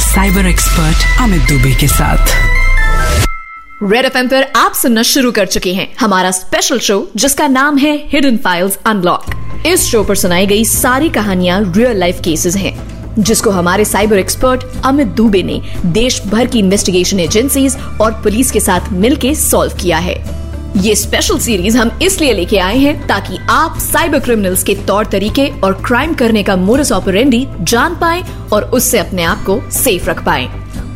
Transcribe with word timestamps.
Cyber 0.00 0.46
expert 0.46 1.20
Amit 1.20 1.42
Dubey 1.42 1.74
के 1.74 1.88
साथ. 1.88 2.18
Red 3.82 4.04
F 4.04 4.18
पर 4.18 4.52
आप 4.56 4.72
सुनना 4.72 5.02
शुरू 5.02 5.32
कर 5.32 5.46
चुके 5.46 5.74
हैं 5.74 5.94
हमारा 6.00 6.30
स्पेशल 6.30 6.78
शो 6.78 7.10
जिसका 7.16 7.48
नाम 7.48 7.78
है 7.78 8.08
हिडन 8.08 8.36
फाइल्स 8.36 8.78
अनलॉक 8.86 9.24
इस 9.66 9.82
शो 9.82 10.04
पर 10.04 10.14
सुनाई 10.14 10.46
गई 10.46 10.64
सारी 10.64 11.08
कहानियाँ 11.08 11.74
रियल 11.76 11.96
लाइफ 11.96 12.20
केसेस 12.24 12.56
हैं, 12.56 12.74
जिसको 13.18 13.50
हमारे 13.50 13.84
साइबर 13.84 14.18
एक्सपर्ट 14.18 14.64
अमित 14.84 15.06
दुबे 15.06 15.42
ने 15.42 15.60
देश 15.86 16.22
भर 16.22 16.46
की 16.46 16.58
इन्वेस्टिगेशन 16.58 17.20
एजेंसीज 17.20 17.76
और 18.00 18.12
पुलिस 18.12 18.50
के 18.50 18.60
साथ 18.60 18.92
मिलकर 18.92 19.34
सॉल्व 19.34 19.72
किया 19.72 19.98
है। 19.98 20.41
ये 20.76 20.94
स्पेशल 20.96 21.38
सीरीज़ 21.38 21.76
हम 21.78 21.90
इसलिए 22.02 22.32
लेके 22.32 22.58
आए 22.58 22.76
हैं 22.78 23.06
ताकि 23.06 23.38
आप 23.50 23.78
साइबर 23.78 24.18
क्रिमिनल्स 24.18 24.62
के 24.62 24.74
तौर 24.86 25.06
तरीके 25.06 25.46
और 25.60 25.72
क्राइम 25.86 26.14
करने 26.14 26.42
का 26.42 26.56
मोरस 26.56 26.92
ऑपरेंडी 26.92 27.46
जान 27.60 27.94
पाए 27.94 28.22
और 28.52 28.64
उससे 28.64 28.98
अपने 28.98 29.22
आप 29.22 29.42
को 29.44 29.60
सेफ़ 29.72 30.08
रख 30.10 30.24
पाए। 30.24 30.46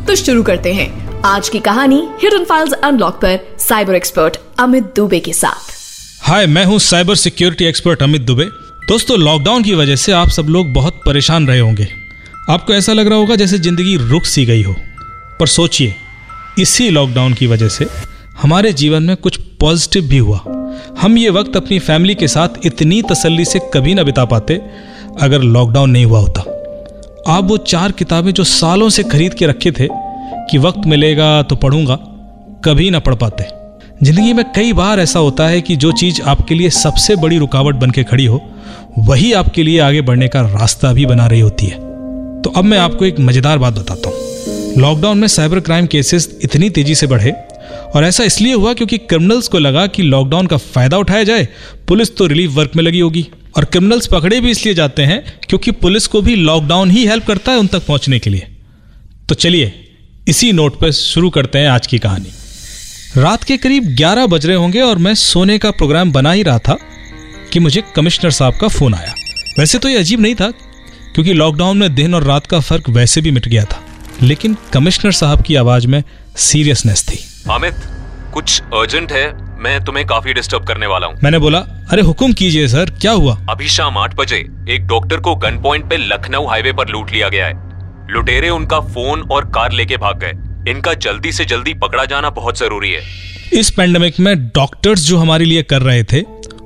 तो 0.06 0.14
शुरू 0.16 0.42
करते 0.42 0.72
हैं। 0.74 0.88
आज 1.24 1.48
की 1.48 1.58
कहानी 1.58 2.00
हिडन 2.22 2.44
फाइल्स 2.44 2.72
अनलॉक 2.72 3.14
पर 3.14 3.38
साइबर 3.58 3.94
एक्सपर्ट 3.94 4.36
अमित 4.58 4.92
दुबे 4.96 5.20
के 5.20 5.32
साथ। 5.32 5.74
हाय 6.22 6.46
मैं 6.46 6.64
हूँ 6.64 6.78
cyber 6.78 7.14
security 7.14 7.64
expert 7.64 8.02
Amit 8.02 8.22
Dubey. 8.22 8.44
दोस्तों 8.88 9.18
लॉकडाउन 9.18 9.62
की 9.62 9.74
वजह 9.74 9.96
से 9.96 10.12
आप 10.12 10.28
सब 10.28 10.46
लोग 10.48 10.72
बहुत 10.72 11.00
परेशान 11.06 11.46
रहे 11.46 11.58
होंगे। 11.58 11.88
आपको 12.50 12.72
ऐसा 12.72 12.92
लग 12.92 13.08
रहा 13.08 13.18
होगा 13.18 13.36
जैसे 13.36 13.58
ज़िंदगी 13.58 13.96
रुक 13.98 14.24
सी 14.24 14.44
गई 14.46 14.62
हो। 14.62 14.76
पर 15.40 15.46
सोचिए, 15.46 15.94
इसी 16.58 16.90
लॉकडाउन 16.90 17.34
की 17.34 17.46
वजह 17.46 17.68
से 17.68 17.86
हमारे 18.42 18.72
जीवन 18.72 19.02
में 19.02 19.16
कुछ 19.16 19.36
पॉजिटिव 19.60 20.04
भी 20.04 20.18
हुआ। 20.18 20.40
हम 21.00 21.18
ये 21.18 21.30
वक्त 21.30 21.56
अपनी 21.56 21.78
फैमिली 21.78 22.14
के 22.14 22.28
साथ 22.28 22.48
इतनी 22.66 23.02
तसल्ली 23.02 23.44
से 23.44 23.58
कभी 23.74 23.94
ना 23.94 24.02
बिता 24.02 24.24
पाते, 24.24 24.54
अगर 25.20 25.42
लॉकडाउन 25.42 25.90
नहीं 25.90 26.04
हुआ 26.04 26.20
होता। 26.20 26.40
आप 27.32 27.44
वो 27.44 27.56
चार 27.56 27.92
किताबें 27.92 28.30
जो 28.32 28.44
सालों 28.44 28.88
से 28.88 29.02
खरीद 29.02 29.34
के 29.34 29.46
रखे 29.46 29.70
थे, 29.70 29.88
कि 30.50 30.58
वक्त 30.58 30.86
मिलेगा 30.86 31.42
तो 31.42 31.56
पढ़ूँगा, 31.56 31.96
कभी 32.64 32.90
ना 32.90 32.98
पढ़ 32.98 33.14
पाते। 33.14 33.44
ज़िंदगी 34.02 34.32
में 34.32 34.44
कई 34.52 34.72
बार 34.72 35.00
ऐसा 35.00 35.18
होता 35.18 35.48
है 35.48 35.60
कि 35.60 35.76
जो 35.76 35.92
चीज़ 35.92 36.22
आपके 36.22 36.54
लिए 36.54 36.70
सबसे 36.70 37.16
बड़ी 37.16 37.38
रुकावट 37.38 37.74
बन 37.74 37.90
के 37.90 38.04
खड़ी 38.04 38.26
हो, 38.26 38.42
वही 38.98 39.32
आपके 39.32 39.62
लिए 39.62 39.80
आगे 39.80 40.00
बढ़ने 40.00 40.28
का 40.28 40.40
रास्ता 40.40 40.92
भी 40.92 41.06
बना 41.06 41.26
रही 41.26 41.40
होती 41.40 41.66
है। 41.66 41.78
तो 42.42 42.52
अब 42.56 42.64
मैं 42.64 42.78
आपको 42.78 43.04
एक 43.04 43.20
मज़ेदार 43.20 43.58
बात 43.58 43.78
बताता 43.78 44.08
हूँ। 44.08 44.74
लॉकडाउन 44.78 45.18
में 45.18 45.28
साइबर 45.28 45.60
क्राइम 45.60 45.86
केसेस 45.86 46.38
इतनी 46.42 46.70
तेज़ी 46.70 46.94
से 46.94 47.06
बढ़े 47.06 47.34
और 47.86 48.04
ऐसा 48.04 48.24
इसलिए 48.24 48.54
हुआ 48.54 48.72
क्योंकि 48.72 48.98
क्रिमिनल्स 48.98 49.48
को 49.48 49.58
लगा 49.58 49.86
कि 49.86 50.02
लॉकडाउन 50.02 50.46
का 50.46 50.56
फ़ायदा 50.56 50.98
उठाया 50.98 51.24
जाए, 51.24 51.48
पुलिस 51.88 52.16
तो 52.16 52.26
रिलीफ 52.26 52.50
वर्क 52.50 52.76
में 52.76 52.82
लगी 52.84 53.00
होगी। 53.00 53.26
और 53.56 53.64
क्रिमिनल्स 53.64 54.06
पकड़े 54.06 54.40
भी 54.40 54.50
इसलिए 54.50 54.74
जाते 54.74 55.02
हैं 55.02 55.22
क्योंकि 55.48 55.70
पुलिस 55.72 56.06
को 56.06 56.20
भी 56.22 56.34
लॉकडाउन 56.36 56.90
ही 56.90 57.04
हेल्प 57.06 57.26
करता 57.26 57.52
है 57.52 57.58
उन 57.58 57.66
तक 57.66 57.86
पहुँचने 57.86 58.18
के 58.18 58.30
लिए। 58.30 58.46
तो 59.28 59.34
चलिए, 59.34 59.72
इसी 60.28 60.50
नोट 60.52 60.78
पर 60.80 60.90
शुरू 60.92 61.30
करते 61.30 61.58
हैं 61.58 61.68
आज 61.68 61.86
की 61.86 61.98
कहानी। 61.98 62.32
रात 63.16 63.44
के 63.44 63.56
करीब 63.56 63.84
11 63.96 64.26
बज 64.26 64.46
रहे 64.46 64.56
होंगे 64.56 64.80
और 64.80 64.98
मैं 64.98 65.14
सोने 65.14 65.58
का 65.58 65.70
प्रोग्राम 65.70 66.12
बना 66.12 66.32
ही 66.32 66.42
रहा 66.42 66.58
था 66.58 66.76
कि 67.52 67.60
मुझे 67.60 67.82
कमिश्नर 67.96 68.30
साहब 68.30 68.58
का 68.60 68.68
फ़ोन 68.68 68.94
आया। 68.94 69.14
वैसे 69.58 69.78
तो 69.78 69.88
ये 69.88 69.96
अजीब 69.96 70.20
नहीं 70.20 70.34
था, 70.34 70.50
क्योंकि 71.14 71.32
लॉकडाउन 71.32 71.78
में 71.78 71.94
दिन 71.94 72.14
और 72.14 72.24
रात 72.24 72.46
का 72.46 72.60
फ़र्क 72.60 72.88
वैसे 72.88 73.20
भी 73.20 73.30
मिट 73.30 73.48
गया 73.48 73.64
था, 73.64 73.80
लेकिन 74.22 74.56
कमिश्नर 74.72 75.12
साहब 75.12 75.42
की 75.42 75.54
आवाज़ 75.54 75.86
में 75.86 76.02
सीरियसनेस 76.36 77.04
थी। 77.04 77.18
अमित 77.50 77.74
कुछ 78.34 78.60
अर्जेंट 78.74 79.12
है 79.12 79.26
मैं 79.62 79.78
तुम्हें 79.84 80.04
काफ़ी 80.06 80.32
डिस्टर्ब 80.34 80.64
करने 80.66 80.86
वाला 80.86 81.06
हूँ। 81.06 81.16
मैंने 81.24 81.38
बोला 81.38 81.58
अरे 81.92 82.02
हुक्म 82.02 82.32
कीजिए 82.32 82.66
सर 82.68 82.90
क्या 83.00 83.12
हुआ? 83.12 83.36
अभी 83.50 83.68
शाम 83.68 83.98
आठ 83.98 84.14
बजे 84.16 84.36
एक 84.70 84.86
डॉक्टर 84.86 85.20
को 85.20 85.34
गन 85.36 85.60
पॉइंट 85.62 85.88
पे 85.90 85.96
लखनऊ 85.98 86.46
हाईवे 86.46 86.72
पर 86.72 86.88
लूट 86.88 87.12
लिया 87.12 87.28
गया 87.28 87.46
है। 87.46 87.54
लुटेरे 88.10 88.48
उनका 88.50 88.80
फ़ोन 88.80 89.22
और 89.22 89.44
कार 89.50 89.72
लेके 89.72 89.96
भाग 89.96 90.18
गए। 90.20 90.70
इनका 90.70 90.94
जल्दी 90.96 91.32
से 91.32 91.44
जल्दी 91.44 91.74
पकड़ा 91.74 92.04
जाना 92.04 92.30
बहुत 92.30 92.58
ज़रूरी 92.58 92.90
है। 92.92 93.02
इस 93.52 93.70
पेंडेमिक 93.70 94.20
में 94.20 94.36
डॉक्टर्स 94.48 95.06
जो 95.06 95.18
हमारे 95.18 95.44
लिए 95.44 95.62
कर 95.62 95.82
रहे 95.82 96.02
थे 96.04 96.22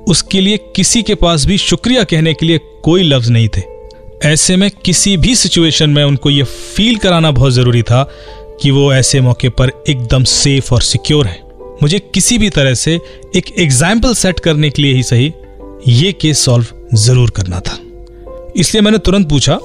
उसके 0.09 0.41
लिए 0.41 0.57
किसी 0.75 1.03
के 1.03 1.15
पास 1.15 1.45
भी 1.45 1.57
शुक्रिया 1.59 2.03
कहने 2.03 2.33
के 2.33 2.45
लिए 2.45 2.59
कोई 2.83 3.03
लफ्ज 3.03 3.29
नहीं 3.29 3.47
थे। 3.47 3.61
ऐसे 4.23 4.55
में 4.55 4.69
किसी 4.85 5.15
भी 5.17 5.35
सिचुएशन 5.35 5.89
में 5.89 6.03
उनको 6.03 6.29
ये 6.29 6.43
फील 6.43 6.97
कराना 6.97 7.31
बहुत 7.31 7.53
ज़रूरी 7.53 7.81
था 7.83 8.03
कि 8.61 8.71
वो 8.71 8.91
ऐसे 8.93 9.21
मौके 9.21 9.49
पर 9.51 9.71
एकदम 9.89 10.23
सेफ़ 10.23 10.73
और 10.73 10.81
सिक्योर 10.81 11.27
है। 11.27 11.39
मुझे 11.81 11.99
किसी 12.13 12.37
भी 12.37 12.49
तरह 12.49 12.73
से 12.73 12.93
एक 13.35 13.51
एग्ज़ाम्पल 13.59 14.13
सेट 14.13 14.39
करने 14.39 14.69
के 14.69 14.81
लिए 14.81 14.93
ही 14.93 15.03
सही 15.03 15.31
ये 15.87 16.11
केस 16.13 16.45
सॉल्व 16.45 16.65
ज़रूर 16.95 17.29
करना 17.29 17.59
था। 17.59 17.77
इसलिए 18.55 18.81
मैंने 18.81 18.97
तुरंत 18.97 19.29
पूछा 19.29 19.57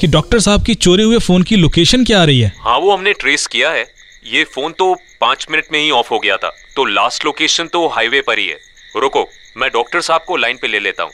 कि 0.00 0.06
डॉक्टर 0.06 0.40
साहब 0.40 0.62
की 0.62 0.74
चोरी 0.76 1.02
हुए 1.02 1.18
फ़ोन 1.18 1.42
की 1.42 1.56
लोकेशन 1.56 2.04
क्या 2.04 2.20
आ 2.20 2.24
रही 2.24 2.40
है? 2.40 2.52
हाँ 2.58 2.78
वो 2.78 2.92
हमने 2.92 3.12
ट्रेस 3.14 3.46
किया 3.46 3.70
है। 3.70 3.84
ये 4.26 4.44
फ़ोन 4.44 4.72
तो 4.78 4.94
पाँच 5.20 5.46
मिनट 5.50 5.64
में 5.72 5.78
ही 5.80 5.90
ऑफ़ 5.90 6.08
हो 6.10 6.18
गया 6.18 6.36
था। 6.36 6.50
तो 6.76 6.84
लास्ट 6.84 7.24
लोकेशन 7.24 7.66
तो 7.66 7.86
हाईवे 7.88 8.20
पर 8.20 8.38
ही 8.38 8.46
है। 8.46 8.58
रुको 8.96 9.26
मैं 9.56 9.70
डॉक्टर 9.70 10.00
साहब 10.00 10.24
को 10.28 10.36
लाइन 10.36 10.58
पे 10.62 10.68
ले 10.68 10.78
लेता 10.80 11.02
हूँ। 11.02 11.12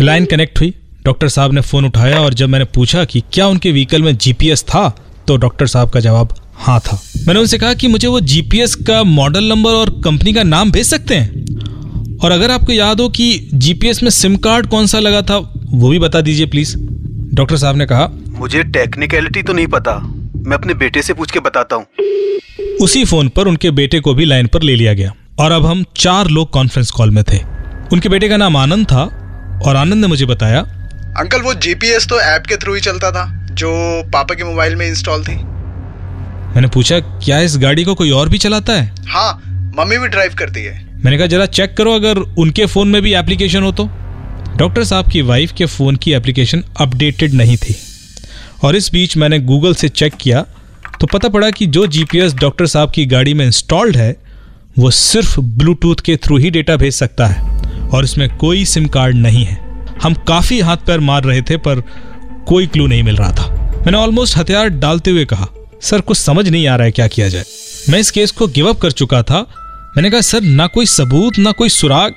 लाइन 0.00 0.24
कनेक्ट 0.24 0.60
हुई। 0.60 0.72
डॉक्टर 1.04 1.28
साहब 1.28 1.52
ने 1.52 1.60
फ़ोन 1.60 1.84
उठाया 1.84 2.20
और 2.20 2.34
जब 2.34 2.48
मैंने 2.48 2.64
पूछा 2.74 3.04
कि 3.04 3.22
क्या 3.32 3.46
उनके 3.46 3.72
व्हीकल 3.72 4.02
में 4.02 4.16
जीपीएस 4.16 4.62
था 4.64 4.88
तो 5.28 5.36
डॉक्टर 5.36 5.66
साहब 5.66 5.90
का 5.90 6.00
जवाब 6.00 6.34
हाँ 6.58 6.78
था। 6.80 7.00
मैंने 7.26 7.40
उनसे 7.40 7.58
कहा 7.58 7.74
कि 7.74 7.88
मुझे 7.88 8.08
वो 8.08 8.20
जीपीएस 8.20 8.74
का 8.74 9.02
मॉडल 9.04 9.44
नंबर 9.44 9.70
और 9.70 9.90
कंपनी 10.04 10.32
का 10.32 10.42
नाम 10.42 10.70
भेज 10.70 10.86
सकते 10.86 11.14
हैं? 11.14 12.18
और 12.18 12.30
अगर 12.30 12.50
आपको 12.50 12.72
याद 12.72 13.00
हो 13.00 13.08
कि 13.08 13.48
जीपीएस 13.54 14.02
में 14.02 14.10
सिम 14.10 14.36
कार्ड 14.36 14.66
कौन 14.66 14.86
सा 14.86 14.98
लगा 14.98 15.22
था 15.22 15.36
वो 15.64 15.88
भी 15.88 15.98
बता 15.98 16.20
दीजिए 16.20 16.46
प्लीज़ 16.46 16.74
डॉक्टर 17.34 17.56
साहब 17.56 17.76
ने 17.76 17.86
कहा 17.86 18.08
मुझे 18.30 18.62
टेक्निकलिटी 18.62 19.42
तो 19.42 19.52
नहीं 19.52 19.66
पता। 19.66 19.96
मैं 20.36 20.56
अपने 20.56 20.74
बेटे 20.74 21.02
से 21.02 21.14
पूछ 21.14 21.30
के 21.30 21.40
बताता 21.40 21.76
हूँ। 21.76 21.86
उसी 22.80 23.04
फ़ोन 23.04 23.28
पर 23.28 23.48
उनके 23.48 23.70
बेटे 23.70 24.00
को 24.00 24.14
भी 24.14 24.24
लाइन 24.24 24.46
पर 24.46 24.62
ले 24.62 24.74
लिया 24.76 24.92
गया। 24.92 25.12
और 25.38 25.52
अब 25.52 25.66
हम 25.66 25.84
चार 25.96 26.28
लोग 26.28 26.50
कॉन्फ्रेंस 26.50 26.90
कॉल 26.90 27.10
में 27.10 27.22
थे। 27.24 27.38
उनके 27.92 28.08
बेटे 28.08 28.28
का 28.28 28.36
नाम 28.36 28.56
आनंद 28.56 28.86
था 28.86 29.02
और 29.66 29.76
आनंद 29.76 30.00
ने 30.00 30.06
मुझे 30.06 30.26
बताया 30.26 30.60
अंकल 31.18 31.40
वो 31.40 31.54
जीपीएस 31.54 32.06
तो 32.06 32.20
ऐप 32.20 32.46
के 32.46 32.56
थ्रू 32.56 32.74
ही 32.74 32.80
चलता 32.80 33.10
था 33.10 33.26
जो 33.52 33.70
पापा 34.12 34.34
के 34.34 34.44
मोबाइल 34.44 34.76
में 34.76 34.86
इंस्टॉल 34.86 35.24
थी। 35.24 35.36
मैंने 36.56 36.68
पूछा 36.68 36.98
क्या 37.00 37.38
इस 37.40 37.56
गाड़ी 37.58 37.82
को 37.84 37.94
कोई 37.94 38.10
और 38.10 38.28
भी 38.28 38.38
चलाता 38.38 38.72
है? 38.72 38.92
हाँ 39.06 39.32
मम्मी 39.78 39.96
भी 39.98 40.06
ड्राइव 40.08 40.34
करती 40.34 40.60
है। 40.60 40.74
मैंने 40.96 41.16
कहा 41.18 41.26
जरा 41.26 41.46
चेक 41.46 41.74
करो 41.76 41.94
अगर 41.94 42.18
उनके 42.18 42.66
फ़ोन 42.66 42.88
में 42.88 43.00
भी 43.02 43.12
एप्लीकेशन 43.14 43.62
हो 43.62 43.72
तो। 43.72 43.88
डॉक्टर 44.56 44.84
साहब 44.84 45.08
की 45.10 45.22
वाइफ 45.22 45.52
के 45.52 45.66
फ़ोन 45.66 45.96
की 45.96 46.12
एप्लीकेशन 46.12 46.62
अपडेटेड 46.80 47.34
नहीं 47.34 47.56
थी। 47.56 47.74
और 48.64 48.76
इस 48.76 48.90
बीच 48.92 49.16
मैंने 49.16 49.38
गूगल 49.40 49.74
से 49.74 49.88
चेक 49.88 50.14
किया 50.14 50.44
तो 51.00 51.06
पता 51.06 51.28
पड़ा 51.28 51.50
कि 51.50 51.66
जो 51.66 51.86
जीपीएस 51.86 52.34
डॉक्टर 52.34 52.66
साहब 52.66 52.90
की 52.90 53.04
गाड़ी 53.06 53.34
में 53.34 53.44
इंस्टॉल्ड 53.44 53.96
है 53.96 54.16
वो 54.78 54.90
सिर्फ़ 54.90 55.38
ब्लूटूथ 55.40 56.00
के 56.04 56.16
थ्रू 56.16 56.36
ही 56.36 56.50
डेटा 56.50 56.76
भेज 56.76 56.94
सकता 56.94 57.26
है 57.26 57.88
और 57.88 58.04
इसमें 58.04 58.28
कोई 58.36 58.64
सिम 58.64 58.86
कार्ड 58.88 59.16
नहीं 59.16 59.44
है। 59.44 59.58
हम 60.02 60.14
काफ़ी 60.28 60.60
हाथ 60.60 60.76
पैर 60.76 61.00
मार 61.00 61.24
रहे 61.24 61.42
थे 61.42 61.56
पर 61.58 61.82
कोई 62.48 62.66
क्लू 62.66 62.86
नहीं 62.86 63.02
मिल 63.02 63.16
रहा 63.16 63.30
था। 63.32 63.50
मैंने 63.76 63.98
ऑलमोस्ट 63.98 64.36
हथियार 64.36 64.68
डालते 64.68 65.10
हुए 65.10 65.24
कहा 65.24 65.48
सर 65.82 66.00
कुछ 66.00 66.18
समझ 66.18 66.48
नहीं 66.48 66.66
आ 66.68 66.76
रहा 66.76 66.84
है 66.84 66.92
क्या 66.92 67.06
किया 67.06 67.28
जाए। 67.28 67.44
मैं 67.90 67.98
इस 67.98 68.10
केस 68.10 68.30
को 68.30 68.46
गिव 68.48 68.68
अप 68.68 68.80
कर 68.80 68.90
चुका 68.92 69.22
था। 69.22 69.40
मैंने 69.96 70.10
कहा 70.10 70.20
सर 70.20 70.40
ना 70.42 70.66
कोई 70.66 70.86
सबूत 70.86 71.38
ना 71.38 71.52
कोई 71.52 71.68
सुराग 71.68 72.14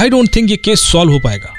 आई 0.00 0.08
डोंट 0.08 0.34
थिंक 0.36 0.50
ये 0.50 0.56
केस 0.56 0.80
सॉल्व 0.82 1.12
हो 1.12 1.18
पाएगा। 1.18 1.52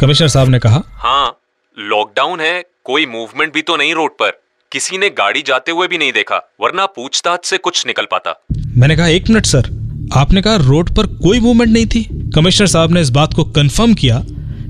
कमिश्नर 0.00 0.28
साहब 0.28 0.48
ने 0.48 0.58
कहा 0.58 0.82
हाँ 0.96 1.38
लॉकडाउन 1.76 2.40
है 2.40 2.62
कोई 2.84 3.06
मूवमेंट 3.06 3.52
भी 3.54 3.62
तो 3.62 3.76
नहीं 3.76 3.94
रोड 3.94 4.10
पर। 4.12 4.30
किसी 4.72 4.98
ने 4.98 5.08
गाड़ी 5.10 5.42
जाते 5.46 5.72
हुए 5.72 5.86
भी 5.88 5.98
नहीं 5.98 6.12
देखा 6.12 6.36
वरना 6.60 6.86
पूछताछ 6.86 7.44
से 7.44 7.58
कुछ 7.58 7.86
निकल 7.86 8.06
पाता। 8.10 8.34
मैंने 8.76 8.96
कहा 8.96 9.06
एक 9.08 9.28
मिनट 9.30 9.46
सर 9.46 9.70
आपने 10.14 10.42
कहा 10.42 10.56
रोड 10.56 10.94
पर 10.96 11.06
कोई 11.06 11.40
मूवमेंट 11.40 11.72
नहीं 11.72 11.86
थी? 11.86 12.02
कमिश्नर 12.34 12.66
साहब 12.66 12.92
ने 12.92 13.00
इस 13.00 13.10
बात 13.10 13.34
को 13.34 13.44
कंफर्म 13.44 13.94
किया 13.94 14.22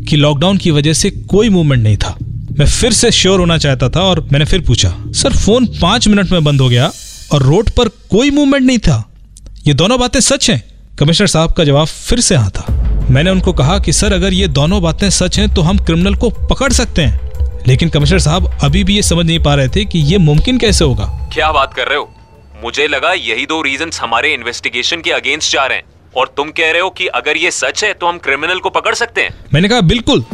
कि 0.09 0.17
लॉकडाउन 0.17 0.59
की 0.59 0.71
वजह 0.71 0.93
से 0.93 1.11
कोई 1.11 1.49
मूवमेंट 1.49 1.83
नहीं 1.83 1.97
था। 1.97 2.16
मैं 2.59 2.67
फिर 2.67 2.93
से 2.93 3.11
श्योर 3.11 3.41
होना 3.41 3.57
चाहता 3.59 3.89
था 3.89 4.01
और 4.01 4.21
मैंने 4.33 4.45
फिर 4.45 4.61
पूछा 4.61 4.95
सर 5.13 5.37
फ़ोन 5.37 5.67
पाँच 5.81 6.09
मिनट 6.09 6.31
में 6.31 6.45
बंद 6.45 6.61
हो 6.61 6.69
गया 6.69 6.91
और 7.33 7.43
रोड 7.43 7.71
पर 7.71 7.89
कोई 7.89 8.31
मूवमेंट 8.31 8.67
नहीं 8.67 8.79
था। 8.79 9.11
ये 9.67 9.75
दोनों 9.75 9.99
बातें 10.01 10.21
सच 10.21 10.51
हैं? 10.51 10.63
कमिश्नर 10.99 11.27
साहब 11.27 11.53
का 11.53 11.65
जवाब 11.65 11.87
फिर 11.87 12.21
से 12.21 12.35
हाँ 12.35 12.51
था। 12.51 12.65
मैंने 13.11 13.31
उनको 13.31 13.53
कहा 13.53 13.79
कि 13.79 13.93
सर 13.93 14.13
अगर 14.13 14.33
ये 14.33 14.49
दोनों 14.49 14.83
बातें 14.83 15.09
सच 15.11 15.39
हैं 15.39 15.49
तो 15.55 15.63
हम 15.63 15.79
क्रिमिनल 15.79 16.15
को 16.15 16.31
पकड़ 16.31 16.73
सकते 16.73 17.03
हैं। 17.03 17.21
लेकिन 17.67 17.89
कमिश्नर 17.89 18.19
साहब 18.19 18.51
अभी 18.63 18.85
भी 18.85 18.97
ये 18.97 19.03
समझ 19.03 19.27
नहीं 19.27 19.39
पा 19.39 19.55
रहे 19.55 19.69
थे 19.69 19.85
कि 19.85 19.99
ये 19.99 20.19
मुमकिन 20.19 20.59
कैसे 20.59 20.85
होगा। 20.85 21.05
क्या 21.33 21.53
बात 21.53 21.75
कर 21.75 21.89
रहे 21.89 21.99
हो? 21.99 22.11
मुझे 22.65 22.87
लगा 22.89 23.13
यही 23.13 23.47
दो 23.47 23.63
रीजन 23.63 23.91
हमारे 24.01 24.35
इन्वेस्टिगेशन 24.35 25.01
के 25.01 25.11
अगेंस्ट 25.11 25.53
जा 25.53 25.67
रहे 25.67 25.79
हैं। 25.79 25.85
और 26.17 26.35
तुम 26.37 26.51
कह 26.51 26.71
रहे 26.71 26.81
हो 26.81 26.91
कि 26.91 27.07
अगर 27.07 27.37
ये 27.37 27.51
सच 27.51 27.85
है 27.85 27.93
तो 27.95 28.07
हम 28.07 28.19
क्रिमिनल 28.19 28.59
को 28.59 28.71
पकड़ 28.71 28.95
सकते 28.95 29.21
हैं। 29.21 29.35
मैंने 29.55 29.69
कहा 29.69 29.81
बिल्कुल 29.81 30.25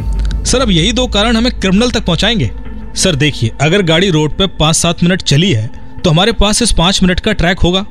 सर 0.45 0.61
अब 0.61 0.71
यही 0.71 0.91
दो 0.91 1.05
कारण 1.07 1.37
हमें 1.37 1.51
क्रिमिनल 1.51 1.91
तक 1.91 2.05
पहुंचाएँगे। 2.05 2.49
सर 2.95 3.15
देखिए 3.15 3.51
अगर 3.61 3.81
गाड़ी 3.81 4.09
रोड 4.09 4.37
पे 4.37 4.47
पाँच 4.59 4.75
सात 4.75 5.03
मिनट 5.03 5.21
चली 5.21 5.51
है 5.51 5.67
तो 6.03 6.09
हमारे 6.09 6.31
पास 6.31 6.61
इस 6.61 6.71
पाँच 6.71 7.01
मिनट 7.03 7.19
का 7.19 7.33
ट्रैक 7.33 7.59
होगा 7.59 7.85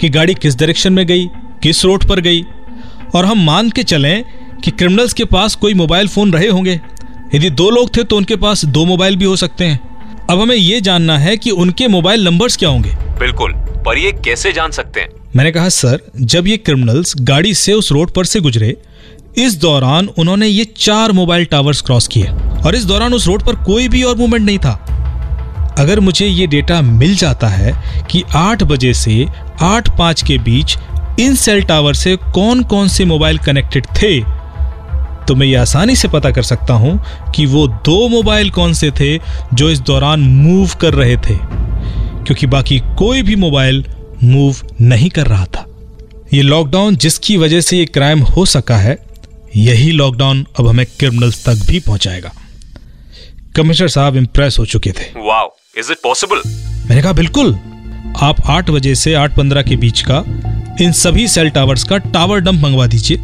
कि 0.00 0.08
गाड़ी 0.08 0.34
किस 0.34 0.56
डायरेक्शन 0.56 0.92
में 0.92 1.06
गई 1.06 1.26
किस 1.62 1.84
रोड 1.84 2.06
पर 2.08 2.20
गई। 2.20 2.42
और 3.14 3.24
हम 3.24 3.44
मान 3.44 3.70
के 3.70 3.82
चलें 3.82 4.24
कि 4.64 4.70
क्रिमिनल्स 4.70 5.12
के 5.12 5.24
पास 5.24 5.54
कोई 5.54 5.74
मोबाइल 5.74 6.08
फ़ोन 6.08 6.32
रहे 6.32 6.48
होंगे। 6.48 6.80
यदि 7.34 7.50
दो 7.50 7.68
लोग 7.70 7.96
थे 7.96 8.04
तो 8.04 8.16
उनके 8.16 8.36
पास 8.36 8.64
दो 8.64 8.84
मोबाइल 8.84 9.16
भी 9.16 9.24
हो 9.24 9.36
सकते 9.36 9.64
हैं। 9.64 10.26
अब 10.30 10.40
हमें 10.40 10.56
ये 10.56 10.80
जानना 10.80 11.18
है 11.18 11.36
कि 11.36 11.50
उनके 11.50 11.88
मोबाइल 11.88 12.24
नंबर्स 12.24 12.56
क्या 12.56 12.68
होंगे। 12.68 12.94
बिल्कुल 13.18 13.52
पर 13.86 13.98
ये 13.98 14.12
कैसे 14.24 14.52
जान 14.52 14.70
सकते 14.70 15.00
हैं? 15.00 15.08
मैंने 15.36 15.50
कहा 15.52 15.68
सर 15.68 16.00
जब 16.16 16.46
ये 16.46 16.56
क्रिमिनल्स 16.56 17.14
गाड़ी 17.22 17.54
से 17.54 17.72
उस 17.72 17.92
रोड 17.92 18.10
पर 18.10 18.24
से 18.24 18.40
गुजरे 18.40 18.76
इस 19.38 19.56
दौरान 19.60 20.08
उन्होंने 20.18 20.46
ये 20.46 20.64
चार 20.76 21.12
मोबाइल 21.12 21.44
टावर्स 21.44 21.80
क्रॉस 21.80 22.06
किए 22.08 22.28
और 22.66 22.74
इस 22.74 22.84
दौरान 22.84 23.14
उस 23.14 23.26
रोड 23.26 23.42
पर 23.42 23.56
कोई 23.56 23.88
भी 23.88 24.02
और 24.02 24.16
मूवमेंट 24.16 24.44
नहीं 24.44 24.58
था। 24.58 24.72
अगर 25.78 26.00
मुझे 26.00 26.26
ये 26.26 26.46
डेटा 26.46 26.80
मिल 26.82 27.14
जाता 27.16 27.48
है 27.48 27.72
कि 28.10 28.22
आठ 28.36 28.62
बजे 28.62 28.92
से 28.94 29.26
आठ 29.60 29.88
पाँच 29.98 30.22
के 30.22 30.38
बीच 30.38 30.76
इन 31.20 31.34
सेल 31.34 31.62
टावर 31.62 31.94
से 31.94 32.16
कौन 32.34 32.62
कौन 32.62 32.88
से 32.88 33.04
मोबाइल 33.04 33.38
कनेक्टेड 33.38 33.86
थे 34.02 34.20
तो 35.26 35.34
मैं 35.34 35.46
ये 35.46 35.54
आसानी 35.56 35.96
से 35.96 36.08
पता 36.08 36.30
कर 36.30 36.42
सकता 36.42 36.74
हूँ 36.74 36.98
कि 37.34 37.46
वो 37.46 37.66
दो 37.68 38.08
मोबाइल 38.08 38.50
कौन 38.50 38.72
से 38.72 38.90
थे 38.90 39.16
जो 39.54 39.70
इस 39.70 39.80
दौरान 39.80 40.20
मूव 40.20 40.74
कर 40.80 40.94
रहे 40.94 41.16
थे, 41.16 41.34
क्योंकि 41.34 42.46
बाकी 42.46 42.78
कोई 42.98 43.22
भी 43.22 43.36
मोबाइल 43.36 43.84
मूव 44.24 44.56
नहीं 44.80 45.10
कर 45.10 45.26
रहा 45.26 45.44
था। 45.46 45.64
ये 46.34 46.42
लॉकडाउन 46.42 46.96
जिसकी 46.96 47.36
वजह 47.36 47.60
से 47.60 47.78
ये 47.78 47.84
क्राइम 47.84 48.22
हो 48.26 48.44
सका 48.46 48.76
है 48.76 48.96
यही 49.58 49.90
लॉकडाउन 49.90 50.44
अब 50.58 50.66
हमें 50.68 50.84
क्रिमिनल्स 50.98 51.44
तक 51.44 51.66
भी 51.66 51.78
पहुंचाएगा। 51.80 52.32
कमिश्नर 53.56 53.88
साहब 53.88 54.16
इंप्रेस 54.16 54.56
हो 54.58 54.64
चुके 54.66 54.90
थे। 54.90 55.04
वाओ 55.18 55.48
इज़ 55.78 55.90
इट 55.92 55.98
पॉसिबल 56.02 56.42
मैंने 56.88 57.02
कहा 57.02 57.12
बिल्कुल। 57.12 57.52
आप 58.20 58.36
आठ 58.46 58.70
बजे 58.70 58.94
से 58.94 59.14
आठ 59.14 59.36
पंद्रह 59.36 59.62
के 59.62 59.76
बीच 59.76 60.00
का 60.00 60.22
इन 60.80 60.92
सभी 60.92 61.26
सेल 61.28 61.48
टावर्स 61.48 61.84
का 61.84 61.98
टावर 61.98 62.40
डंप 62.40 62.60
मंगवा 62.62 62.86
दीजिए। 62.86 63.18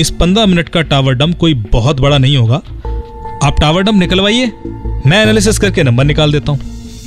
इस 0.00 0.10
पंद्रह 0.10 0.46
मिनट 0.46 0.68
का 0.68 0.82
टावर 0.82 1.14
डंप 1.14 1.38
कोई 1.38 1.54
बहुत 1.72 2.00
बड़ा 2.00 2.18
नहीं 2.18 2.36
होगा। 2.36 2.56
आप 3.46 3.56
टावर 3.60 3.82
डंप 3.82 3.98
निकलवाइए। 4.00 4.46
मैं 5.06 5.22
एनालिसिस 5.22 5.58
करके 5.58 5.82
नंबर 5.82 6.04
निकाल 6.04 6.32
देता 6.32 6.52
हूँ। 6.52 6.60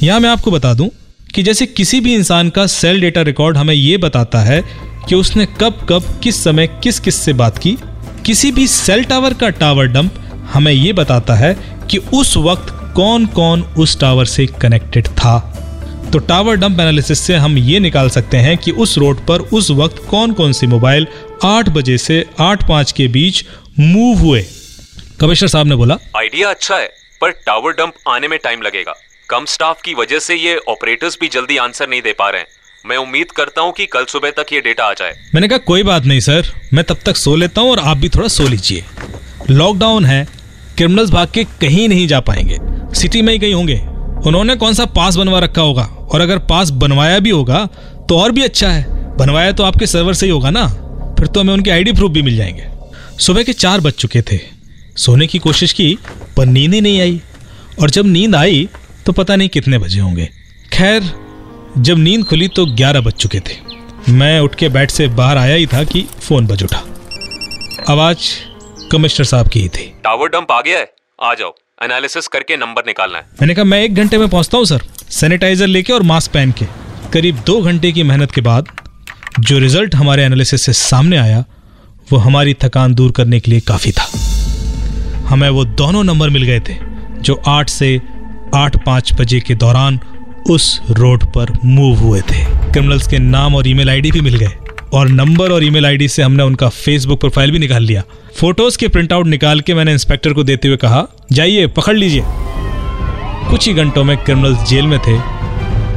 यहाँ 0.04 0.19
मैं 0.19 0.30
आपको 0.30 0.51
बता 0.51 0.74
दूँ 0.74 0.89
कि 1.36 1.44
जैसे 1.44 1.65
किसी 1.65 2.00
भी 2.00 2.13
इंसान 2.15 2.50
का 2.50 2.65
सेल 2.68 3.01
डेटा 3.01 3.21
रिकॉर्ड 3.21 3.57
हमें 3.57 3.74
यह 3.74 3.97
बताता 3.97 4.39
है 4.39 4.62
कि 5.09 5.15
उसने 5.15 5.45
कब 5.62 5.86
कब 5.89 6.19
किस 6.24 6.44
समय 6.44 6.68
किस 6.83 7.00
किस 7.00 7.15
से 7.15 7.33
बात 7.33 7.57
की। 7.57 7.77
किसी 8.25 8.51
भी 8.51 8.68
सेल 8.68 9.03
टावर 9.03 9.33
का 9.33 9.50
टावर 9.50 9.85
डंप 9.85 10.15
हमें 10.53 10.71
यह 10.71 10.94
बताता 10.94 11.33
है 11.33 11.53
कि 11.91 11.97
उस 12.13 12.35
वक्त 12.38 12.68
कौन 12.95 13.25
कौन 13.25 13.62
उस 13.79 14.00
टावर 14.00 14.25
से 14.25 14.45
कनेक्टेड 14.62 15.07
था। 15.07 15.39
तो 16.13 16.19
टावर 16.19 16.56
डंप 16.56 16.79
एनालिसिस 16.79 17.19
से 17.19 17.35
हम 17.35 17.57
ये 17.57 17.79
निकाल 17.79 18.09
सकते 18.09 18.38
हैं 18.38 18.57
कि 18.57 18.71
उस 18.71 18.97
रोड 18.97 19.25
पर 19.27 19.41
उस 19.51 19.71
वक्त 19.71 20.03
कौन 20.09 20.33
कौन 20.33 20.51
से 20.51 20.68
मोबाइल 20.68 21.07
आठ 21.45 21.69
बजे 21.69 21.97
से 21.97 22.25
आठ 22.39 22.68
पाँच 22.69 22.91
के 22.91 23.07
बीच 23.07 23.44
मूव 23.79 24.18
हुए। 24.18 24.45
कमिश्नर 25.19 25.50
साहब 25.50 25.68
ने 25.68 25.75
बोला 25.75 25.97
आइडिया 26.18 26.50
अच्छा 26.50 26.77
है, 26.77 26.89
पर 27.21 27.31
टावर 27.45 27.73
डंप 27.73 27.94
आने 28.07 28.27
में 28.27 28.39
टाइम 28.44 28.62
लगेगा। 28.62 28.95
कम 29.29 29.45
स्टाफ 29.45 29.81
की 29.81 29.94
वजह 29.94 30.19
से 30.19 30.35
ये 30.35 30.57
ऑपरेटर्स 30.69 31.18
भी 31.21 31.27
जल्दी 31.27 31.57
आंसर 31.57 31.89
नहीं 31.89 32.01
दे 32.01 32.13
पा 32.13 32.29
रहे 32.29 32.41
हैं। 32.41 32.47
मैं 32.86 32.98
उम्मीद 32.98 33.31
करता 33.31 33.62
हूँ 33.62 33.72
कि 33.72 33.86
कल 33.86 34.06
सुबह 34.06 34.31
तक 34.31 34.54
ये 34.54 34.60
डेटा 34.62 34.83
आ 34.83 34.94
जाए। 34.94 35.13
मैंने 35.36 35.48
कहा, 35.48 35.57
कोई 35.57 35.83
बात 35.83 36.06
नहीं, 36.06 36.19
सर। 36.19 36.48
मैं 36.74 36.83
तब 36.83 37.00
तक 37.06 37.16
सो 37.16 37.36
लेता 37.36 37.62
हूँ 37.62 37.72
और 37.72 37.80
आप 37.80 37.98
भी 37.98 38.10
थोड़ा 38.10 38.28
सो 38.28 38.48
लीजिए। 38.48 38.83
लॉकडाउन 39.51 40.06
है 40.06 40.28
क्रिमिनल्स 40.78 41.10
भाग 41.10 41.31
के 41.33 41.44
कहीं 41.44 41.88
नहीं 41.89 42.07
जा 42.07 42.19
पाएँगे। 42.19 42.57
सिटी 42.95 43.22
में 43.22 43.31
ही 43.33 43.39
कहीं 43.39 43.54
होंगे। 43.54 43.75
उन्होंने 44.28 44.56
कौन 44.56 44.74
सा 44.74 44.86
पास 44.86 45.16
बनवा 45.16 45.39
रखा 45.39 45.62
होगा? 45.62 45.83
और 45.83 46.22
अगर 46.22 46.39
पास 46.39 46.69
बनवाया 46.69 47.19
भी 47.19 47.30
होगा 47.30 47.66
तो 48.10 48.18
और 48.19 48.31
भी 48.31 48.42
अच्छा 48.42 48.69
है। 48.69 48.86
बनवाया 49.18 49.51
तो 49.51 49.63
आपके 49.63 49.88
सर्वर 49.88 50.13
से 50.13 50.25
ही 50.25 50.31
होगा 50.31 50.50
ना? 50.50 50.68
फिर 51.19 51.28
तो 51.28 51.39
हमें 51.39 51.54
उनके 51.54 51.72
आईडी 51.72 51.94
प्रूफ 51.94 52.12
भी 52.12 52.22
मिल 52.22 52.36
जाएँगे। 52.38 52.68
सुबह 53.19 53.44
के 53.44 53.54
चार 53.54 53.80
बज 53.80 53.94
चुके 53.94 54.22
थे। 54.22 54.39
सोने 54.98 55.28
की 55.28 55.39
कोशिश 55.39 55.74
की, 55.74 55.98
पर 56.38 56.45
नींद 56.45 56.74
ही 56.74 56.81
नहीं 56.81 57.01
आई। 57.01 57.22
और 57.81 57.89
जब 57.89 58.06
नींद 58.06 58.36
आई 58.36 58.68
तो 59.06 59.12
पता 59.12 59.36
नहीं 59.36 59.50
कितने 59.50 59.78
बजे 59.78 60.00
होंगे। 60.00 60.30
खैर 60.74 61.04
जब 61.77 61.97
नींद 61.97 62.25
खुली 62.25 62.47
तो 62.47 62.65
ग्यारह 62.65 63.01
बज 63.01 63.13
चुके 63.13 63.39
थे। 63.39 64.12
मैं 64.12 64.39
उठ 64.39 64.56
के 64.56 64.69
बेड 64.69 64.89
से 64.89 65.07
बाहर 65.07 65.38
आया 65.38 65.56
ही 65.56 65.68
था 65.68 65.83
कि 65.83 66.01
फ़ोन 66.21 66.47
बज 66.47 66.63
उठा। 66.63 66.81
आवाज़ 67.89 68.18
कमिश्नर 68.91 69.25
साहब 69.25 69.47
की 69.47 69.62
ही 69.62 69.69
थी। 69.69 69.85
टावर 70.03 70.27
डंप 70.27 70.51
आ 70.51 70.59
गया 70.62 70.79
है। 70.79 70.91
आ 71.21 71.33
जाओ। 71.33 71.53
एनालिसिस 71.83 72.27
करके 72.27 72.57
नंबर 72.57 72.83
निकालना 72.88 73.18
है। 73.18 73.23
मैंने 73.41 73.56
कहा 73.56 73.65
मैं 73.65 73.81
एक 73.83 73.95
घंटे 73.95 74.18
में 74.18 74.27
पहुँचता 74.29 74.57
हूँ 74.57 74.65
सर। 74.65 74.81
सैनिटाइजर 75.09 75.68
लेके 75.68 75.94
और 75.94 76.03
मास्क 76.03 76.31
पहन 76.31 76.51
के। 76.51 76.65
करीब 77.13 77.44
दो 77.45 77.62
घंटे 77.62 77.91
की 77.91 78.03
मेहनत 78.03 78.31
के 78.31 78.41
बाद 78.41 78.68
जो 79.39 79.59
रिज़ल्ट 79.59 79.95
हमारे 79.95 80.23
एनालिसिस 80.23 80.62
से 80.62 80.73
सामने 80.73 81.18
आया 81.18 81.44
वो 82.12 82.18
हमारी 82.18 82.53
थकान 82.53 82.94
दूर 82.95 83.12
करने 83.12 83.39
के 83.39 83.51
लिए 83.51 83.59
काफ़ी 83.59 83.91
था। 83.91 84.09
हमें 85.29 85.50
वो 85.50 85.65
दोनों 85.65 86.03
नंबर 86.03 86.29
मिल 86.29 86.44
गए 86.44 86.59
थे 86.59 86.75
जो 87.21 87.41
आठ 87.47 87.69
से 87.69 88.00
आठ 88.56 88.85
पाँच 88.85 89.13
बजे 89.13 89.39
के 89.39 89.56
दौरान 89.56 90.00
उस 90.50 90.82
रोड 90.90 91.24
पर 91.26 91.52
मूव 91.66 91.98
हुए 91.98 92.22
थे। 92.22 92.44
क्रिमिनल्स 92.72 93.08
के 93.08 93.18
नाम 93.20 93.56
और 93.56 93.68
ईमेल 93.68 93.90
आईडी 93.90 94.12
भी 94.12 94.22
मिल 94.22 94.36
गए 94.36 94.52
और 94.94 95.10
नंबर 95.10 95.52
और 95.52 95.64
ईमेल 95.64 95.86
आईडी 95.86 96.08
से 96.08 96.24
हमने 96.24 96.44
उनका 96.44 96.70
फेसबुक 96.70 97.20
प्रोफ़ाइल 97.20 97.52
भी 97.52 97.60
निकाल 97.60 97.84
लिया। 97.84 98.04
फ़ोटोज़ 98.36 98.78
के 98.78 98.88
प्रिंट 98.88 99.14
आउट 99.14 99.28
निकाल 99.28 99.62
के 99.62 99.74
मैंने 99.74 99.92
इंस्पेक्टर 99.92 100.34
को 100.34 100.44
देते 100.44 100.68
हुए 100.68 100.78
कहा, 100.78 101.06
जाइए, 101.32 101.68
पकड़ 101.68 101.96
लीजिए। 101.96 102.24
कुछ 103.50 103.68
ही 103.68 103.74
घंटों 103.74 104.04
में 104.04 104.18
क्रिमिनल्स 104.18 104.70
जेल 104.70 104.88
में 104.88 105.00
थे 105.00 105.18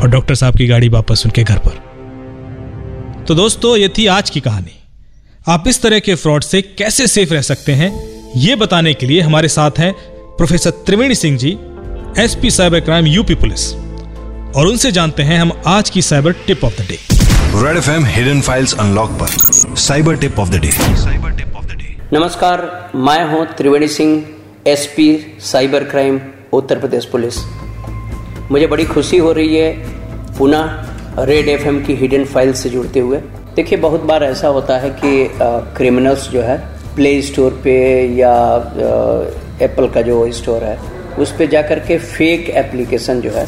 और 0.00 0.08
डॉक्टर 0.08 0.34
साहब 0.34 0.56
की 0.56 0.66
गाड़ी 0.66 0.88
वापस 0.88 1.22
उनके 1.26 1.42
घर 1.42 1.58
पर। 1.58 3.24
तो 3.28 3.34
दोस्तों, 3.34 3.76
ये 3.76 3.88
थी 3.88 4.06
आज 4.06 4.30
की 4.30 4.40
कहानी। 4.40 4.80
आप 5.48 5.64
इस 5.68 5.82
तरह 5.82 5.98
के 5.98 6.14
फ्रॉड 6.14 6.42
से 6.42 6.62
कैसे 6.62 7.06
सेफ़ 7.06 7.32
रह 7.32 7.40
सकते 7.40 7.72
हैं, 7.72 7.92
ये 8.36 8.56
बताने 8.56 8.94
के 8.94 9.06
लिए 9.06 9.20
हमारे 9.20 9.48
साथ 9.48 9.78
हैं 9.78 9.92
professor 10.36 10.70
Triveni 10.70 11.14
Singh 11.14 11.38
ji, 11.38 11.56
SP 12.18 12.50
cyber 12.50 12.80
crime, 12.80 13.06
UP 13.06 13.34
police. 13.34 13.72
और 14.56 14.66
उनसे 14.66 14.90
जानते 14.92 15.22
हैं 15.22 15.38
हम 15.38 15.50
आज 15.66 15.88
की 15.90 16.02
cyber 16.02 16.32
tip 16.46 16.64
of 16.64 16.74
the 16.74 16.84
day. 16.88 16.98
Red 17.62 17.76
F 17.76 17.90
M 17.90 18.04
hidden 18.06 18.40
files 18.40 18.74
unlock 18.80 19.10
पर। 19.20 19.28
Cyber 19.76 20.16
tip 20.16 20.38
of 20.40 20.50
the 20.50 20.60
day. 20.60 20.70
Cyber 20.70 21.30
tip 21.36 21.56
of 21.56 21.66
the 21.66 21.76
day. 21.78 21.96
नमस्कार 22.12 22.62
मैं 22.96 23.24
हूँ 23.30 23.44
Triveni 23.56 23.88
Singh 23.88 24.24
SP 24.66 25.06
cyber 25.42 25.84
crime 25.84 26.20
Uttar 26.52 26.78
Pradesh 26.78 27.04
police. 27.12 27.38
मुझे 28.50 28.66
बड़ी 28.66 28.84
खुशी 28.84 29.18
हो 29.18 29.32
रही 29.32 29.56
है 29.56 29.72
पुनः 30.38 31.24
रेड 31.24 31.48
एफएम 31.48 31.82
की 31.84 31.94
हिडन 31.96 32.24
फ़ाइल 32.26 32.52
से 32.52 32.70
जुड़ते 32.70 33.00
हुए। 33.00 33.18
देखिए 33.56 33.78
बहुत 33.78 34.04
बार 34.04 34.24
ऐसा 34.24 34.48
होता 34.48 34.78
है 34.78 34.90
कि 35.02 35.28
क्रिमिनल्स 35.40 36.28
जो 36.30 36.42
है 36.42 36.56
प्ले 36.94 37.20
स्टोर 37.22 37.60
पे 37.64 37.76
या 38.16 38.36
एप्पल 39.62 39.88
का 39.94 40.02
जो 40.02 40.30
स्टोर 40.32 40.64
है 40.64 40.78
उस 41.18 41.36
पर 41.38 41.46
जा 41.46 41.62
कर 41.62 41.78
के 41.80 41.98
फेक 41.98 42.50
एप्लीकेशन 42.56 43.20
जो 43.20 43.30
है 43.30 43.46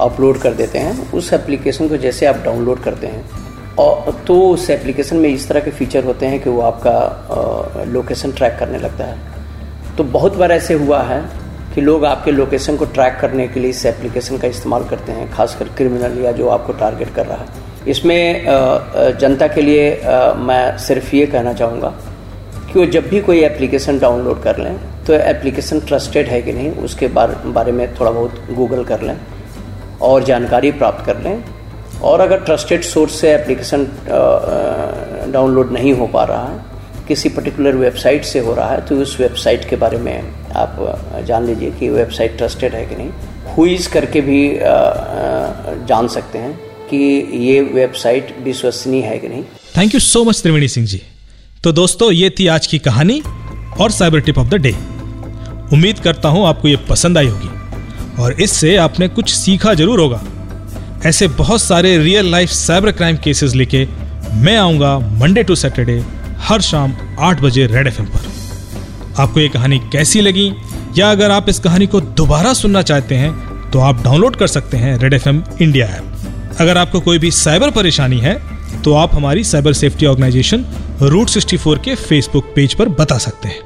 अपलोड 0.00 0.38
कर 0.38 0.54
देते 0.54 0.78
हैं, 0.78 1.12
उस 1.12 1.32
एप्लीकेशन 1.32 1.88
को 1.88 1.96
जैसे 1.96 2.26
आप 2.26 2.42
डाउनलोड 2.44 2.82
करते 2.82 3.06
हैं, 3.06 3.24
और 3.78 4.12
तो 4.26 4.40
उस 4.48 4.68
एप्लीकेशन 4.70 5.16
में 5.16 5.28
इस 5.28 5.48
तरह 5.48 5.60
के 5.60 5.70
फीचर 5.72 6.04
होते 6.04 6.26
हैं 6.26 6.40
कि 6.42 6.50
वो 6.50 6.60
आपका 6.62 7.84
लोकेशन 7.88 8.32
ट्रैक 8.32 8.56
करने 8.58 8.78
लगता 8.78 9.04
है। 9.04 9.96
तो 9.96 10.04
बहुत 10.06 10.36
बार 10.36 10.52
ऐसे 10.52 10.74
हुआ 10.76 11.02
है 11.02 11.22
कि 11.74 11.80
लोग 11.80 12.04
आपके 12.04 12.30
लोकेशन 12.30 12.76
को 12.76 12.84
ट्रैक 12.86 13.18
करने 13.20 13.46
के 13.48 13.60
लिए 13.60 13.70
इस 13.70 13.84
एप्लीकेशन 13.86 14.38
का 14.38 14.48
इस्तेमाल 14.48 14.84
करते 14.84 15.12
हैं, 15.12 15.30
खासकर 15.32 15.68
क्रिमिनल 15.76 16.18
या 16.24 16.32
जो 16.32 16.48
आपको 16.50 16.72
टारगेट 16.74 17.14
कर 17.14 17.26
रहा 17.26 17.38
है। 17.38 17.60
इसमें 17.88 18.44
जनता 19.18 19.46
के 19.48 19.62
लिए 19.62 19.90
मैं 20.38 20.78
सिर्फ़ 20.78 21.14
ये 21.16 21.26
कहना 21.26 21.52
चाहूँगा 21.52 21.88
कि 22.64 22.78
वो 22.78 22.84
जब 22.86 23.08
भी 23.08 23.20
कोई 23.20 23.42
एप्लीकेशन 23.44 23.98
डाउनलोड 23.98 24.42
कर 24.42 24.58
लें 24.58 24.76
तो 25.06 25.12
एप्लीकेशन 25.14 25.80
ट्रस्टेड 25.80 26.28
है 26.28 26.40
कि 26.42 26.52
नहीं, 26.52 26.70
उसके 26.72 27.06
बारे 27.08 27.72
में 27.72 27.94
थोड़ा 27.94 28.10
बहुत 28.10 28.46
गूगल 28.50 28.84
कर 28.84 29.00
लें। 29.02 29.16
और 30.02 30.24
जानकारी 30.24 30.70
प्राप्त 30.72 31.04
कर 31.06 31.22
लें। 31.22 31.44
और 32.02 32.20
अगर 32.20 32.38
ट्रस्टेड 32.40 32.82
सोर्स 32.84 33.20
से 33.20 33.32
एप्लीकेशन 33.32 33.86
डाउनलोड 35.32 35.72
नहीं 35.72 35.92
हो 35.94 36.06
पा 36.06 36.24
रहा 36.24 36.46
है, 36.46 36.60
किसी 37.08 37.28
पर्टिकुलर 37.28 37.76
वेबसाइट 37.76 38.24
से 38.24 38.38
हो 38.38 38.54
रहा 38.54 38.68
है 38.68 38.80
तो 38.86 38.96
उस 39.02 39.16
वेबसाइट 39.20 39.68
के 39.70 39.76
बारे 39.76 39.98
में 39.98 40.32
आप 40.56 40.76
जान 41.28 41.46
लीजिए 41.46 41.70
कि 41.70 41.88
वेबसाइट 41.90 42.36
ट्रस्टेड 42.38 42.74
है 42.74 42.84
कि 42.86 42.96
नहीं। 42.96 43.10
हुईज 43.56 43.86
करके 43.86 44.20
भी 44.20 44.40
जान 45.86 46.08
सकते 46.08 46.38
हैं 46.38 46.52
कि 46.90 46.98
ये 47.44 47.60
वेबसाइट 47.72 48.34
विश्वसनीय 48.44 49.02
है 49.02 49.18
कि 49.18 49.28
नहीं। 49.28 49.42
Thank 49.76 49.94
you 49.94 50.00
so 50.00 50.24
much 50.24 50.42
Triveni 50.42 50.68
Singh 50.68 50.86
ji. 50.86 51.02
तो 51.64 51.72
दोस्तों, 51.72 52.10
ये 52.12 52.30
थी 52.30 52.46
आज 52.48 52.66
की 52.66 52.78
कहानी 52.80 53.22
और 53.80 53.90
cyber 53.90 54.20
tip 54.20 54.38
of 54.38 54.48
the 54.48 54.54
day 54.56 54.72
उम्मीद 55.72 55.98
करता 55.98 56.28
हूँ 56.28 56.46
आपको 56.46 56.68
ये 56.68 56.76
पसंद 56.88 57.18
आई 57.18 57.26
होगी। 57.26 57.48
और 58.22 58.32
इससे 58.40 58.76
आपने 58.76 59.08
कुछ 59.08 59.30
सीखा 59.30 59.74
ज़रूर 59.74 60.00
होगा। 60.00 60.22
ऐसे 61.06 61.28
बहुत 61.28 61.62
सारे 61.62 61.96
real 61.98 62.30
life 62.30 62.50
cyber 62.50 62.92
crime 62.92 63.16
cases 63.16 63.54
लेके 63.54 63.86
मैं 64.34 64.56
आऊँगा 64.56 64.98
मंडे 65.20 65.42
टू 65.42 65.54
सैटरडे 65.54 66.02
हर 66.40 66.60
शाम 66.60 66.94
आठ 67.20 67.40
बजे 67.40 67.66
रेड 67.66 67.86
एफएम 67.86 68.06
पर। 68.06 69.20
आपको 69.22 69.40
ये 69.40 69.48
कहानी 69.48 69.78
कैसी 69.92 70.20
लगी? 70.20 70.52
या 70.98 71.10
अगर 71.10 71.30
आप 71.30 71.48
इस 71.48 71.58
कहानी 71.58 71.86
को 71.86 72.00
दोबारा 72.00 72.52
सुनना 72.54 72.82
चाहते 72.82 73.14
हैं 73.14 73.70
तो 73.70 73.80
आप 73.80 74.02
डाउनलोड 74.04 74.36
कर 74.36 74.46
सकते 74.46 74.76
हैं 74.76 74.96
रेड 74.98 75.14
एफएम 75.14 75.42
इंडिया 75.62 75.86
ऐप 75.88 76.56
अगर 76.60 76.78
आपको 76.78 77.00
कोई 77.00 77.18
भी 77.18 77.30
साइबर 77.30 77.70
परेशानी 77.70 78.18
है 78.18 78.34
तो 78.82 78.94
आप 78.94 79.14
हमारी 79.14 79.44
साइबर 79.44 79.72
सेफ्टी 79.72 80.06
ऑर्गेनाइजेशन 80.06 80.64
रूट 81.02 81.28
64 81.28 81.78
के 81.84 81.94
फेसबुक 81.94 82.52
पेज 82.56 82.74
पर 82.74 82.88
बता 83.00 83.18
सकते 83.18 83.48
हैं। 83.48 83.60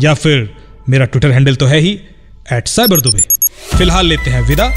या 0.00 0.14
फिर 0.14 0.48
मेरा 0.88 1.04
ट्विटर 1.04 1.30
हैंडल 1.30 1.56
तो 1.56 1.66
है 1.66 1.78
ही 1.78 1.92
एट 2.52 2.68
साइबर 2.68 3.00
दुबे 3.00 3.24
फ़िलहाल 3.76 4.06
लेते 4.06 4.30
हैं 4.30 4.40
विदा। 4.42 4.68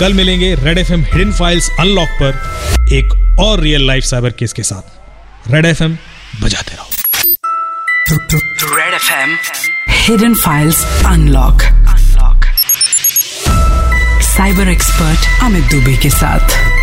कल 0.00 0.12
मिलेंगे 0.12 0.54
red 0.54 0.78
F 0.78 0.92
M 0.92 1.04
hidden 1.04 1.32
files 1.32 1.70
unlock 1.80 2.08
पर 2.22 2.88
एक 2.92 3.36
और 3.40 3.60
रियल 3.60 3.86
लाइफ 3.86 4.04
साइबर 4.04 4.30
केस 4.30 4.52
के 4.52 4.62
साथ। 4.62 5.52
रेड 5.52 5.66
एफ़ 5.66 5.82
एम 5.82 5.98
बजाते 6.42 6.74
रहो। 6.74 6.88
Red 8.76 8.94
F 8.94 9.12
M 9.12 9.36
hidden 9.90 10.34
files 10.34 10.84
unlock 11.06 11.62
unlock. 11.62 12.44
Cyber 14.24 14.68
expert 14.68 15.42
Amit 15.42 15.64
Dubey 15.64 15.96
के 15.96 16.10
साथ। 16.10 16.73